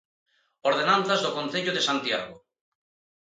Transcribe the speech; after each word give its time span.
Ordenanzas 0.69 1.21
do 1.25 1.35
concello 1.37 1.71
de 1.75 1.85
Santiago. 1.87 2.35